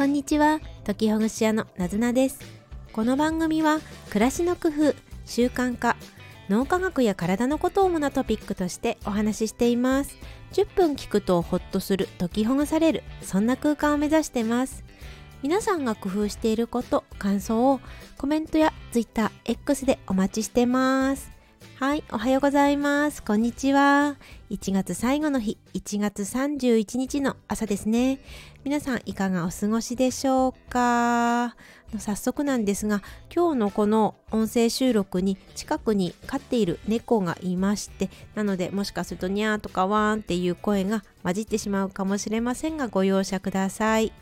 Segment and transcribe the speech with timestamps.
[0.00, 2.40] こんにちは時ほぐし屋のなずなです
[2.90, 4.94] この番組は暮らしの工夫
[5.26, 5.94] 習慣化
[6.48, 10.16] 脳科学や体のことを主なトピックとしてお話ししています
[10.52, 14.84] 10分聞くとホッとする解きほぐされるそんな空間を目指してます
[15.42, 17.80] 皆さんが工夫していること感想を
[18.16, 21.40] コメントや TwitterX でお待ちしてます
[21.80, 23.22] はい、おはようございます。
[23.22, 24.16] こんにちは。
[24.50, 28.18] 1月最後の日、1月31日の朝ですね。
[28.62, 31.56] 皆さんいかがお過ごしでしょうか？
[31.98, 33.02] 早速なんですが、
[33.34, 44.12] 今日のこの音声収録に近くに飼っている猫がいまして、なのでもしかするとニャーとかワーンっていう声が混じってしまうかもしれませんがご容赦ください。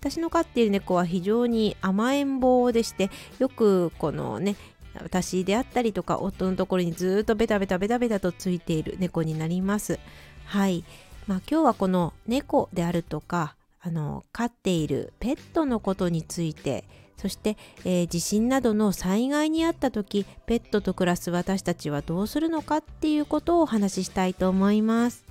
[0.00, 4.56] 私の飼っている猫は非常に甘えん坊でしてよくこのね
[5.02, 9.98] 私であったりとか夫のところにずっとベタベタベタベタとついている猫になります。
[10.46, 10.84] はい。
[11.26, 16.84] まあ今日はこの猫であるとかあの飼っているペットのことについて
[17.18, 25.24] そして、えー、地震などの災害にあった時ペットと暮らす私たちはどうするのかっていうことをお話ししたいと思います。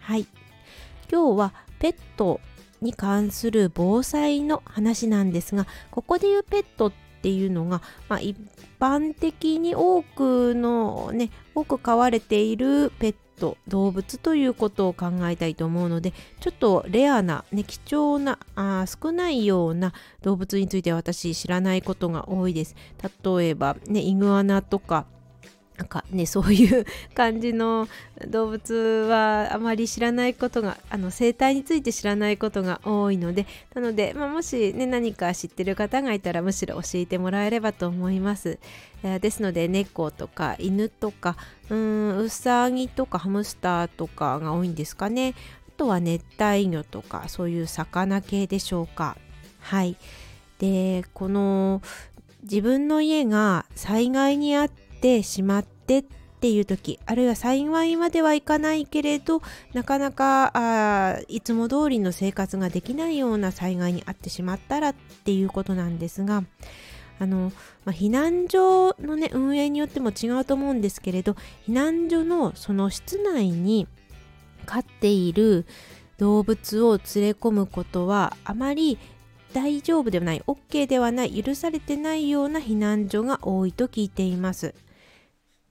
[0.00, 0.26] はい。
[1.10, 2.40] 今日はペット
[2.80, 8.36] に関する防災の話なんですがここで言うペットっていうのが、まあ、一
[8.80, 22.74] 般的に多くのね多く飼われているペット動物ということを考えたいと思うのでちょっとレアな、ね、貴重なあ少ないような動物について私知らないことが多いです。
[23.24, 25.06] 例えば、ね、イグアナとか
[25.76, 27.88] なんかねそういう感じの
[28.28, 28.74] 動物
[29.08, 38.60] はあまり知らないことがあの生態について知らないことが多いのでなので、まあ、もし、ね、何か知ってる方がいたらむしろ教えてもらえればと思います、
[39.02, 41.36] えー、ですので猫とか犬とか
[41.70, 45.34] うんうさぎとかハムスターとかが多いんですかね。
[45.68, 49.16] あとは熱帯魚とかそういう魚系でしょうか。
[49.60, 49.96] はい。
[50.58, 51.82] でこの
[52.42, 56.04] 自分の家が災害にあってしまってっ
[56.40, 59.40] ていう時あるいは幸いまではいかないけれど
[59.72, 66.44] なかなかあいつも通りの生活ができないような災害に遭ってしまったらっていうことなんですが
[67.18, 67.52] あの、
[67.84, 71.32] まあ、避難所のね運営によっても違うと思うんですけれど
[71.66, 73.86] 避難所のその室内に
[74.66, 75.64] 飼っている
[76.18, 78.98] 動物を連れ込むことはあまり
[79.52, 84.74] 大丈夫ではない OK ではない許されてないような避難所が多いと聞いています。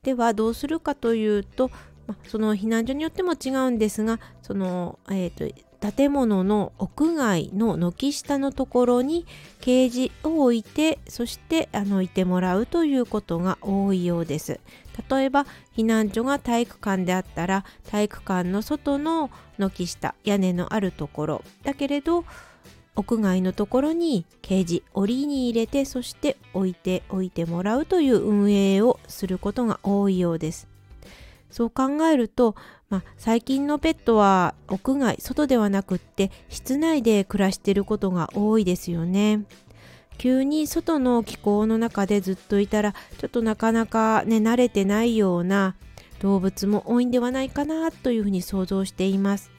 [0.03, 1.71] ではどうするかというと、
[2.07, 9.25] まその避難所によっても違うんですがその、えーと、建物の屋外の軒下のところに
[9.61, 14.59] ケージを置いてそしてあのいてもらうということが多いようです。
[15.09, 22.25] 例えば避難所が体育館であったら体育館の外の軒下屋根のあるところだけれど
[22.95, 30.67] 屋外のところにケージ檻に入れてそして置いておいてもらうという運営をすることが多いようです。
[31.49, 32.55] そう考えると、
[32.89, 39.43] まあ、最近のペットは屋外外ではなくって室内で暮らしていることが多いですよね。
[40.17, 45.75] 急に外の気候の中でずっといたらちょっとなかなかね慣れてないような
[46.19, 49.52] 動物も多いんではないかなというふうに想像しています。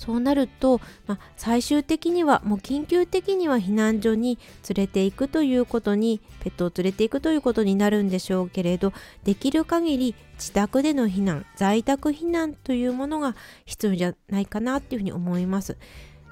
[0.00, 4.38] そうなると、まあ、最終的にはもう緊急的には避難所に
[4.74, 8.94] 連れていくということにペットを連れていくということになるんでしょうけれど
[9.24, 15.76] できる限り自宅での避難在宅避難というものが必要じゃないかなっていうふうに思います。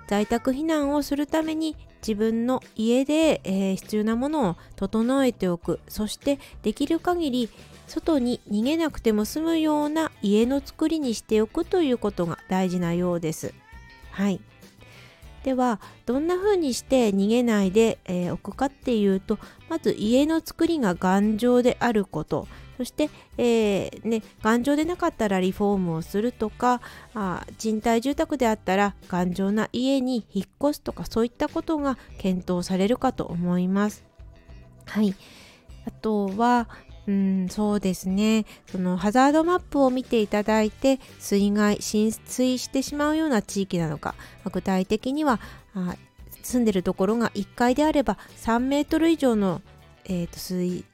[0.08, 7.50] 在宅避難をするために自分の家で、えー、必要なものを整えておくそしてできる限り
[7.86, 13.54] 外に逃げなくても済むような家の作りにしておくということが大事なようです。
[14.10, 14.40] はい。
[15.44, 19.38] ではどんな風にして逃げないで、えー、おくかっていうと
[19.68, 22.48] まず家の作りが頑丈であること
[22.78, 26.80] そして、えー、ね、頑丈でなかったらリフォームをするとか
[27.12, 34.04] あ賃貸住宅であったら頑丈な家に引っ越すとかそういったことが検討されるかと思います。
[34.86, 35.14] はい
[35.86, 36.68] あとは、
[37.06, 38.44] うん、そうですね。
[38.70, 44.14] そのハザードマップを見ていただいて、水害、浸水してしまうような地域なのか、
[44.52, 45.40] 具体的には
[45.74, 45.96] あ
[46.42, 49.60] 住んでるところが1階であれば3メートル以上の、
[50.04, 50.84] えーと、水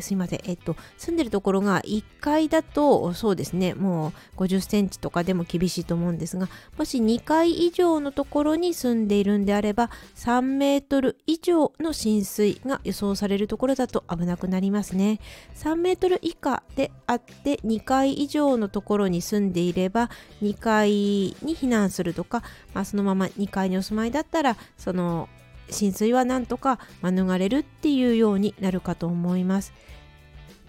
[0.00, 3.74] すいません、えっと、住んでるところが1階だとそうですね。
[3.74, 15.20] もう50センチとかでも厳しいと思うんですがもし2階以上のところに住んでいるんであれば3メートル以上の浸水が予想されるところだと危なくなりますね。
[15.54, 20.10] 3メートル以下であって2階以上のところに住んでいれば
[20.42, 22.42] 2階に避難するとか、
[22.74, 25.28] まあ、そのまま2階にお住まいだったらその
[25.70, 29.72] 浸水はなんとか免れるっていうようになるかと思います。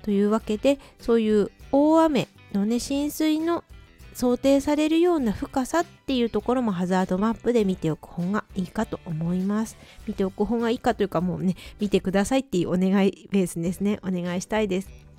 [0.02, 3.64] というわけでそういう大雨のね浸水の
[4.14, 9.78] 想定されるような深さっていうところもハザードマップで見ておく方がいいかと思います。
[10.08, 15.13] 見ておく方がいいかというかもうね見てくださいっていうお願いベースですねお願いしたいです。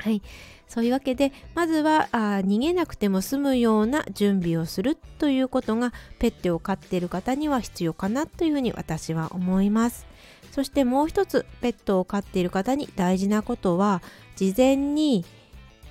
[0.00, 0.22] はい。
[0.70, 10.06] そういうわけでまずはあ逃げなくても済むような準備をするということがペットを飼っている方には必要かなというふうに私は思います
[10.52, 14.00] そしてもう一つペットを飼っている方に大事なことは
[14.36, 15.24] 事前に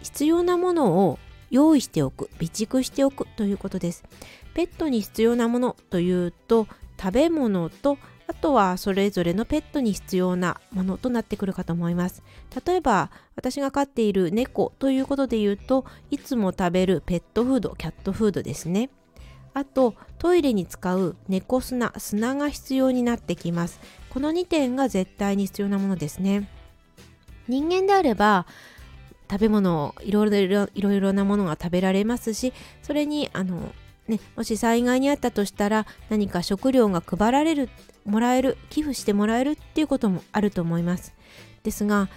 [0.02, 1.20] 必要なものを
[1.52, 4.06] 用意しておく備蓄しておくということです
[4.54, 6.68] ペットに必要なものというと
[6.98, 7.98] 食べ物と
[8.30, 12.22] あとはそれぞれのペットに必要なものとなってくるかと思います。
[12.64, 18.92] 例えば私が飼っている猫ということで言うといつも食べるペットフードキャットフードですね。
[19.56, 23.80] あとトイレに使う猫砂砂が必要になってきます。
[24.12, 26.48] この2点が絶対に必要なものですね。
[27.48, 28.46] 人間であれば
[29.28, 32.54] 食べ物いろいろいろいろなものが食べられますし
[32.84, 33.74] それにあの
[34.10, 37.70] ね、もし災害にあったとしたら何か食料が配られる
[38.06, 41.14] もらえる寄付してもらえるっていうこともあると思います。
[41.64, 42.10] ですが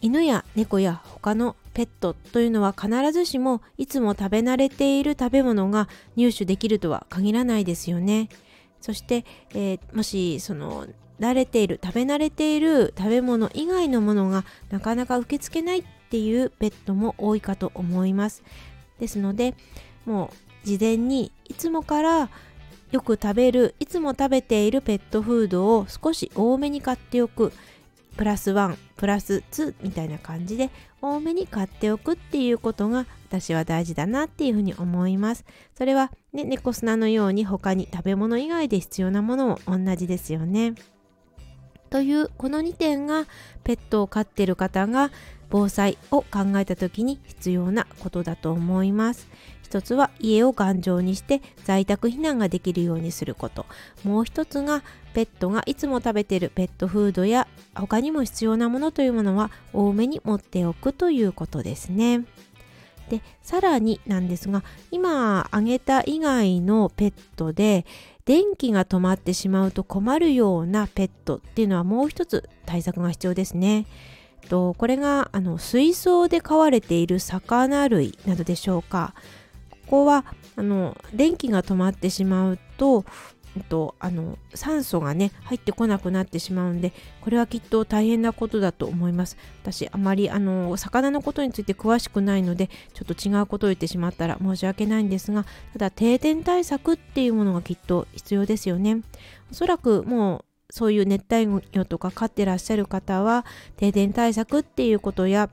[0.00, 8.28] 犬や猫や他のペットというのは必ずしもいつも食べ慣れている食べ物が入手できるとは限らないですよね。
[8.80, 10.86] そして、えー、もしその
[11.20, 18.42] 慣れている食べ慣れている食べ物以外のものがなかなか受け付けないっていうペットも多いかと思います。
[19.00, 19.54] ですので
[20.06, 22.28] もう事前にいつもから
[22.90, 27.52] よく食べるいつも食べているペットフードを少し多めに買っておく。
[28.16, 30.70] プラス1プラス2みたいな感じで
[31.02, 35.44] 多めに買っておくっていうことが私は大事だなっていうふうに思います。
[35.76, 40.74] それはね猫砂のように他に食べ物以外で必要なものも同じですよね。
[41.90, 43.26] というこの2点が
[43.62, 45.12] ペットを飼ってる方が
[45.48, 49.28] 防災を考えた時に必要なことだと思います。
[49.66, 53.66] 一つは家を頑丈にして在宅避難ができるようにすること
[54.04, 62.24] もう一つがペットがいつも食べているペットフードや他にも必要なものというものは多めに持っておくということですね。
[63.10, 67.86] でさらになんですが今挙げた以外のペットで
[68.24, 73.86] 電気が止まってしまうと困るようなペットっていうのはもう一つ対策が必要ですね。
[74.46, 79.14] とこれがあの水槽で飼われている魚類などでしょうか
[79.86, 80.24] ここは
[80.56, 83.04] あの電気が止まってしまうと
[83.62, 89.36] とあの酸素がね入ってこなくなってしまうんでこれはきっと大変なことだと思います。
[89.62, 99.02] 私あまりあの魚のことについて詳しくないのでちょっと違うことを言ってしまったら申し訳ないんですがただ停電対策っていうものがきっと必要ですよね。
[99.50, 103.44] おそらくもうそういう熱帯魚とか飼ってらっしゃる方は
[103.76, 105.48] 停電対策っていうことや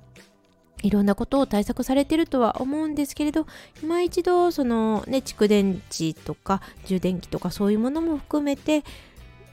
[0.84, 3.48] いろんなことを対策されてるとは思うんですけれど
[3.82, 8.84] 今一度そのね蓄電池とか充電器とかそういうものも含めて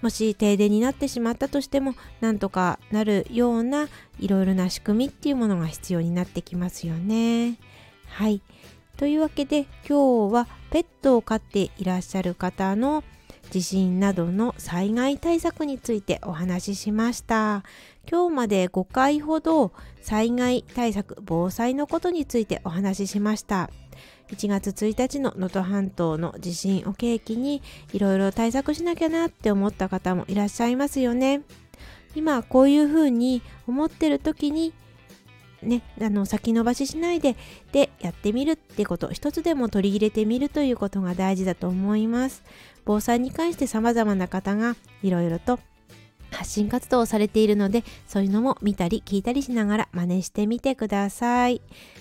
[0.02, 3.88] もし停電になってしまったとしてもなんとかなるような
[4.18, 7.58] いろいろな仕組みっていうものが必要になってきますよね。
[8.06, 8.40] はい
[8.96, 13.04] というわけで今日はペットを飼っていらっしゃる方の
[13.50, 17.64] 地震などの災害対策についてお話ししました。
[18.10, 23.70] 今日まで5回ほど災害対策防災のことについてお話ししました
[24.30, 31.42] 1月1日の能登半島の地震を契機にいろいろ対策しなきゃなって思った方もいらっしゃいますよね
[32.16, 34.72] 今こういうふうに思ってる時に
[35.62, 37.36] ね、あの先延ばししないで
[37.72, 42.42] でやってみるってこと一つでも取り入れてみるということが大事だと思います
[42.84, 45.58] 防災に関して様々な方がいろいろと
[46.32, 51.60] 発信活動をされているのでそういうのも見たり聞いたりしながら真似してみてください。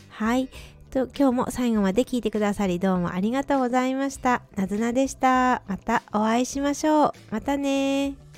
[0.09, 0.49] はい。
[0.91, 4.41] と今日も最後まで聞いてくださりどうもありがとうございました。
[4.55, 5.61] なずなでした。
[5.67, 7.11] またお会いしましょう。
[7.31, 8.28] またね